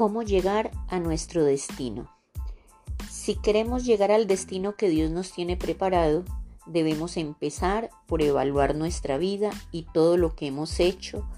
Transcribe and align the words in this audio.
¿Cómo 0.00 0.22
llegar 0.22 0.70
a 0.88 0.98
nuestro 0.98 1.44
destino? 1.44 2.10
Si 3.10 3.34
queremos 3.34 3.84
llegar 3.84 4.10
al 4.10 4.26
destino 4.26 4.74
que 4.74 4.88
Dios 4.88 5.10
nos 5.10 5.30
tiene 5.30 5.58
preparado, 5.58 6.24
debemos 6.64 7.18
empezar 7.18 7.90
por 8.06 8.22
evaluar 8.22 8.74
nuestra 8.74 9.18
vida 9.18 9.50
y 9.72 9.82
todo 9.92 10.16
lo 10.16 10.34
que 10.34 10.46
hemos 10.46 10.80
hecho 10.80 11.28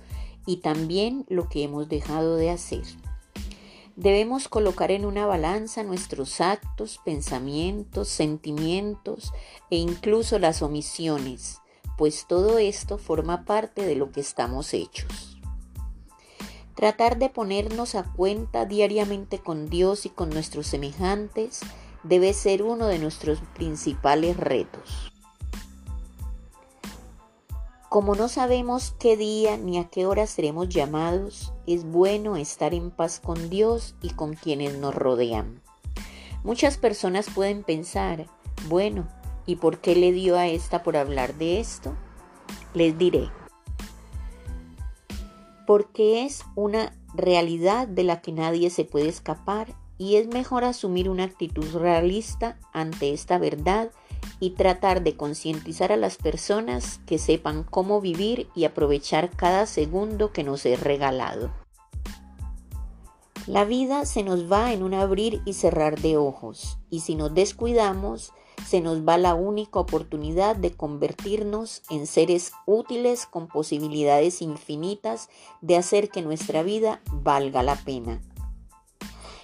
y 0.46 0.58
también 0.58 1.24
lo 1.28 1.48
que 1.48 1.64
hemos 1.64 1.88
dejado 1.88 2.36
de 2.36 2.50
hacer. 2.50 2.84
Debemos 3.96 4.46
colocar 4.46 4.92
en 4.92 5.06
una 5.06 5.26
balanza 5.26 5.82
nuestros 5.82 6.40
actos, 6.40 7.00
pensamientos, 7.04 8.06
sentimientos 8.06 9.32
e 9.70 9.76
incluso 9.76 10.38
las 10.38 10.62
omisiones, 10.62 11.58
pues 11.98 12.26
todo 12.28 12.58
esto 12.58 12.96
forma 12.96 13.44
parte 13.44 13.84
de 13.84 13.96
lo 13.96 14.12
que 14.12 14.20
estamos 14.20 14.72
hechos. 14.72 15.31
Tratar 16.82 17.16
de 17.16 17.28
ponernos 17.28 17.94
a 17.94 18.02
cuenta 18.02 18.66
diariamente 18.66 19.38
con 19.38 19.70
Dios 19.70 20.04
y 20.04 20.08
con 20.08 20.30
nuestros 20.30 20.66
semejantes 20.66 21.60
debe 22.02 22.32
ser 22.32 22.64
uno 22.64 22.88
de 22.88 22.98
nuestros 22.98 23.38
principales 23.54 24.36
retos. 24.36 25.12
Como 27.88 28.16
no 28.16 28.28
sabemos 28.28 28.96
qué 28.98 29.16
día 29.16 29.56
ni 29.58 29.78
a 29.78 29.90
qué 29.90 30.06
hora 30.06 30.26
seremos 30.26 30.70
llamados, 30.70 31.52
es 31.68 31.84
bueno 31.84 32.34
estar 32.34 32.74
en 32.74 32.90
paz 32.90 33.20
con 33.20 33.48
Dios 33.48 33.94
y 34.02 34.10
con 34.10 34.34
quienes 34.34 34.76
nos 34.76 34.92
rodean. 34.92 35.62
Muchas 36.42 36.78
personas 36.78 37.30
pueden 37.32 37.62
pensar, 37.62 38.26
bueno, 38.66 39.06
¿y 39.46 39.54
por 39.54 39.78
qué 39.78 39.94
le 39.94 40.10
dio 40.10 40.36
a 40.36 40.48
esta 40.48 40.82
por 40.82 40.96
hablar 40.96 41.34
de 41.34 41.60
esto? 41.60 41.94
Les 42.74 42.98
diré, 42.98 43.30
porque 45.66 46.24
es 46.24 46.42
una 46.54 46.92
realidad 47.14 47.88
de 47.88 48.04
la 48.04 48.20
que 48.20 48.32
nadie 48.32 48.70
se 48.70 48.84
puede 48.84 49.08
escapar 49.08 49.74
y 49.98 50.16
es 50.16 50.26
mejor 50.28 50.64
asumir 50.64 51.08
una 51.08 51.24
actitud 51.24 51.76
realista 51.76 52.58
ante 52.72 53.12
esta 53.12 53.38
verdad 53.38 53.90
y 54.40 54.50
tratar 54.50 55.02
de 55.02 55.16
concientizar 55.16 55.92
a 55.92 55.96
las 55.96 56.16
personas 56.16 57.00
que 57.06 57.18
sepan 57.18 57.64
cómo 57.64 58.00
vivir 58.00 58.48
y 58.54 58.64
aprovechar 58.64 59.30
cada 59.30 59.66
segundo 59.66 60.32
que 60.32 60.44
nos 60.44 60.66
es 60.66 60.80
regalado. 60.80 61.52
La 63.46 63.64
vida 63.64 64.06
se 64.06 64.22
nos 64.22 64.50
va 64.50 64.72
en 64.72 64.82
un 64.82 64.94
abrir 64.94 65.42
y 65.44 65.54
cerrar 65.54 66.00
de 66.00 66.16
ojos 66.16 66.78
y 66.90 67.00
si 67.00 67.14
nos 67.14 67.34
descuidamos, 67.34 68.32
se 68.66 68.80
nos 68.80 69.06
va 69.06 69.18
la 69.18 69.34
única 69.34 69.80
oportunidad 69.80 70.56
de 70.56 70.72
convertirnos 70.72 71.82
en 71.90 72.06
seres 72.06 72.52
útiles 72.66 73.26
con 73.26 73.48
posibilidades 73.48 74.42
infinitas 74.42 75.28
de 75.60 75.76
hacer 75.76 76.08
que 76.10 76.22
nuestra 76.22 76.62
vida 76.62 77.00
valga 77.10 77.62
la 77.62 77.76
pena. 77.76 78.20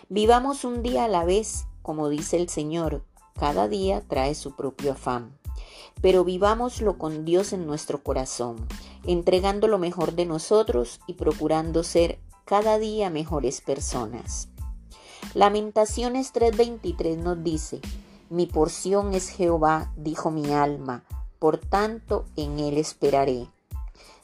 Vivamos 0.09 0.65
un 0.65 0.83
día 0.83 1.05
a 1.05 1.09
la 1.09 1.25
vez, 1.25 1.67
como 1.83 2.09
dice 2.09 2.37
el 2.37 2.49
Señor, 2.49 3.05
cada 3.35 3.69
día 3.69 4.03
trae 4.09 4.35
su 4.35 4.57
propio 4.57 4.93
afán. 4.93 5.39
Pero 6.01 6.25
vivámoslo 6.25 6.97
con 6.97 7.25
Dios 7.25 7.53
en 7.53 7.67
nuestro 7.67 8.03
corazón, 8.03 8.67
entregando 9.05 9.69
lo 9.69 9.79
mejor 9.79 10.15
de 10.15 10.27
nosotros 10.27 11.01
y 11.07 11.15
procurando 11.15 11.83
ser 11.83 12.21
cada 12.45 12.79
día 12.79 13.11
mejores 13.11 13.61
personas. 13.61 14.49
Lamentaciones 15.35 16.33
3:23 16.33 17.19
nos 17.19 17.43
dice, 17.45 17.81
Mi 18.31 18.45
porción 18.45 19.15
es 19.15 19.31
Jehová, 19.31 19.91
dijo 19.97 20.31
mi 20.31 20.53
alma, 20.53 21.03
por 21.39 21.57
tanto 21.57 22.27
en 22.37 22.59
él 22.59 22.77
esperaré. 22.77 23.49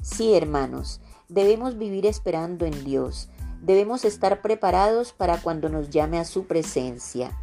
Sí, 0.02 0.34
hermanos, 0.34 1.00
debemos 1.30 1.78
vivir 1.78 2.04
esperando 2.04 2.66
en 2.66 2.84
Dios, 2.84 3.30
debemos 3.62 4.04
estar 4.04 4.42
preparados 4.42 5.12
para 5.12 5.40
cuando 5.40 5.70
nos 5.70 5.88
llame 5.88 6.18
a 6.18 6.26
su 6.26 6.44
presencia. 6.44 7.38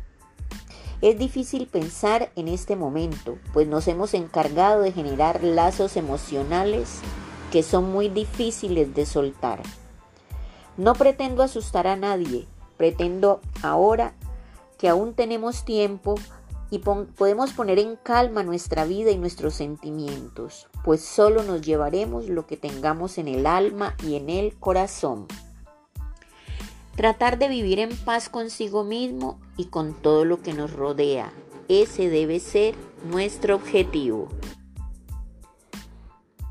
Es 1.02 1.18
difícil 1.18 1.66
pensar 1.66 2.32
en 2.36 2.48
este 2.48 2.76
momento, 2.76 3.40
pues 3.54 3.68
nos 3.68 3.88
hemos 3.88 4.14
encargado 4.14 4.82
de 4.82 4.92
generar 4.92 5.44
lazos 5.44 5.98
emocionales 5.98 7.00
que 7.52 7.64
son 7.64 7.92
muy 7.92 8.08
difíciles 8.08 8.94
de 8.94 9.08
soltar. 9.08 9.64
No 10.78 10.94
pretendo 10.94 11.42
asustar 11.42 11.88
a 11.88 11.96
nadie, 11.96 12.48
pretendo 12.78 13.42
ahora 13.64 14.14
que 14.78 14.90
aún 14.90 15.16
tenemos 15.16 15.66
tiempo 15.66 16.16
y 16.72 16.80
podemos 16.80 17.52
poner 17.52 17.78
en 17.80 17.98
calma 17.98 18.44
nuestra 18.44 18.86
vida 18.86 19.12
y 19.12 19.18
nuestros 19.18 19.54
sentimientos, 19.54 20.70
pues 20.86 21.02
solo 21.02 21.44
nos 21.44 21.62
llevaremos 21.62 22.30
lo 22.30 22.48
que 22.48 22.56
tengamos 22.56 23.18
en 23.18 23.28
el 23.28 23.46
alma 23.46 23.96
y 24.08 24.16
en 24.16 24.30
el 24.30 24.56
corazón. 24.58 25.28
Tratar 26.96 27.38
de 27.38 27.50
vivir 27.50 27.80
en 27.80 27.96
paz 27.96 28.30
consigo 28.30 28.86
mismo 28.86 29.40
y 29.58 29.66
con 29.66 29.94
todo 29.94 30.24
lo 30.24 30.42
que 30.42 30.54
nos 30.54 30.72
rodea. 30.72 31.34
Ese 31.68 32.10
debe 32.10 32.40
ser 32.40 32.76
nuestro 33.06 33.56
objetivo. 33.56 34.30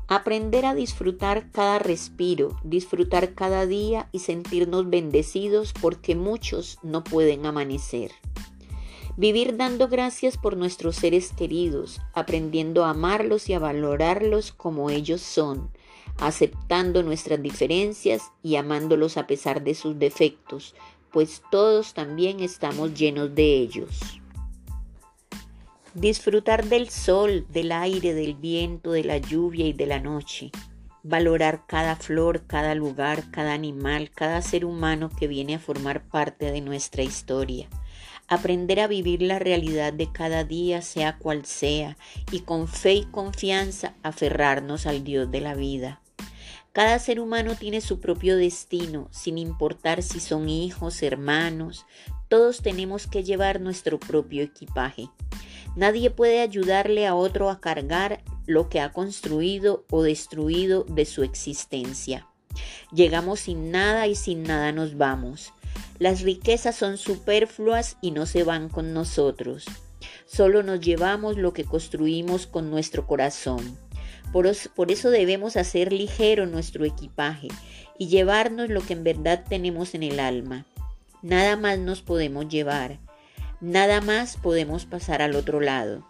Aprender 0.07 0.65
a 0.65 0.75
disfrutar 0.75 1.51
cada 1.51 1.79
respiro, 1.79 2.59
disfrutar 2.63 3.33
cada 3.33 3.65
día 3.65 4.09
y 4.11 4.19
sentirnos 4.19 4.89
bendecidos 4.89 5.73
porque 5.81 6.15
muchos 6.15 6.79
no 6.83 7.03
pueden 7.03 7.45
amanecer. 7.45 8.11
Vivir 9.17 9.57
dando 9.57 9.87
gracias 9.89 10.37
por 10.37 10.55
nuestros 10.55 10.95
seres 10.95 11.33
queridos, 11.33 11.99
aprendiendo 12.13 12.85
a 12.85 12.91
amarlos 12.91 13.49
y 13.49 13.53
a 13.53 13.59
valorarlos 13.59 14.53
como 14.53 14.89
ellos 14.89 15.21
son, 15.21 15.69
aceptando 16.17 17.03
nuestras 17.03 17.41
diferencias 17.41 18.31
y 18.41 18.55
amándolos 18.55 19.17
a 19.17 19.27
pesar 19.27 19.63
de 19.63 19.75
sus 19.75 19.99
defectos, 19.99 20.75
pues 21.11 21.41
todos 21.51 21.93
también 21.93 22.39
estamos 22.39 22.93
llenos 22.93 23.35
de 23.35 23.57
ellos. 23.57 23.99
Disfrutar 25.93 26.65
del 26.65 26.89
sol, 26.89 27.45
del 27.49 27.73
aire, 27.73 28.13
del 28.13 28.35
viento, 28.35 28.93
de 28.93 29.03
la 29.03 29.17
lluvia 29.17 29.67
y 29.67 29.73
de 29.73 29.87
la 29.87 29.99
noche. 29.99 30.51
Valorar 31.03 31.65
cada 31.67 31.97
flor, 31.97 32.45
cada 32.47 32.75
lugar, 32.75 33.29
cada 33.29 33.53
animal, 33.53 34.09
cada 34.11 34.41
ser 34.41 34.63
humano 34.63 35.09
que 35.09 35.27
viene 35.27 35.55
a 35.55 35.59
formar 35.59 36.07
parte 36.07 36.51
de 36.51 36.61
nuestra 36.61 37.03
historia. 37.03 37.67
Aprender 38.31 38.79
a 38.79 38.87
vivir 38.87 39.21
la 39.21 39.39
realidad 39.39 39.91
de 39.91 40.09
cada 40.09 40.45
día, 40.45 40.81
sea 40.81 41.17
cual 41.17 41.43
sea, 41.43 41.97
y 42.31 42.39
con 42.39 42.69
fe 42.69 42.93
y 42.93 43.03
confianza 43.03 43.93
aferrarnos 44.03 44.85
al 44.85 45.03
Dios 45.03 45.29
de 45.29 45.41
la 45.41 45.53
vida. 45.53 46.01
Cada 46.71 46.97
ser 46.99 47.19
humano 47.19 47.55
tiene 47.55 47.81
su 47.81 47.99
propio 47.99 48.37
destino, 48.37 49.09
sin 49.11 49.37
importar 49.37 50.01
si 50.01 50.21
son 50.21 50.47
hijos, 50.47 51.03
hermanos, 51.03 51.85
todos 52.29 52.61
tenemos 52.61 53.05
que 53.05 53.25
llevar 53.25 53.59
nuestro 53.59 53.99
propio 53.99 54.43
equipaje. 54.43 55.09
Nadie 55.75 56.09
puede 56.09 56.39
ayudarle 56.39 57.07
a 57.07 57.15
otro 57.15 57.49
a 57.49 57.59
cargar 57.59 58.23
lo 58.45 58.69
que 58.69 58.79
ha 58.79 58.93
construido 58.93 59.83
o 59.91 60.03
destruido 60.03 60.85
de 60.85 61.03
su 61.03 61.23
existencia. 61.23 62.29
Llegamos 62.93 63.41
sin 63.41 63.71
nada 63.71 64.07
y 64.07 64.15
sin 64.15 64.43
nada 64.43 64.71
nos 64.71 64.97
vamos. 64.97 65.51
Las 66.01 66.21
riquezas 66.21 66.75
son 66.75 66.97
superfluas 66.97 67.97
y 68.01 68.09
no 68.09 68.25
se 68.25 68.43
van 68.43 68.69
con 68.69 68.91
nosotros. 68.91 69.65
Solo 70.25 70.63
nos 70.63 70.79
llevamos 70.79 71.37
lo 71.37 71.53
que 71.53 71.63
construimos 71.63 72.47
con 72.47 72.71
nuestro 72.71 73.05
corazón. 73.05 73.77
Por, 74.33 74.47
eso 74.47 75.11
debemos 75.11 75.57
hacer 75.57 75.93
ligero 75.93 76.47
nuestro 76.47 76.85
equipaje 76.85 77.49
y 77.99 78.07
llevarnos 78.07 78.69
lo 78.69 78.81
que 78.81 78.93
en 78.93 79.03
verdad 79.03 79.45
tenemos 79.47 79.93
en 79.93 80.01
el 80.01 80.19
alma. 80.19 80.65
Nada 81.21 81.55
más 81.55 81.77
nos 81.77 82.01
podemos 82.01 82.47
llevar, 82.47 82.97
nada 83.59 84.01
más 84.01 84.37
podemos 84.37 84.87
pasar 84.87 85.21
al 85.21 85.35
otro 85.35 85.59
lado. 85.59 86.03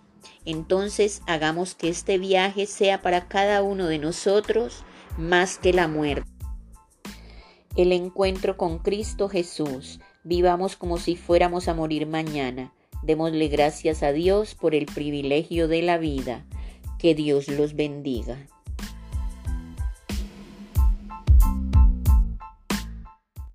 Entonces 0.46 1.22
hagamos 1.28 1.76
que 1.76 1.90
este 1.90 2.18
viaje 2.18 2.66
sea 2.66 3.02
para 3.02 3.28
cada 3.28 3.62
uno 3.62 3.88
de 3.88 4.00
nosotros 4.00 4.86
más 5.18 5.58
que 5.58 5.74
la 5.74 5.90
muerte. 5.90 6.31
El 7.78 7.94
encuentro 7.94 8.58
con 8.58 8.80
Cristo 8.80 9.30
Jesús. 9.30 10.02
Vivamos 10.26 10.76
como 10.76 10.98
si 10.98 11.16
fuéramos 11.16 11.70
a 11.70 11.74
morir 11.74 12.06
mañana. 12.06 12.74
Démosle 13.02 13.48
gracias 13.48 14.04
a 14.04 14.12
Dios 14.12 14.56
por 14.56 14.76
el 14.76 14.88
privilegio 14.88 15.70
de 15.70 15.82
la 15.82 15.98
vida. 15.98 16.46
Que 17.00 17.16
Dios 17.16 17.48
los 17.48 17.74
bendiga. 17.74 18.46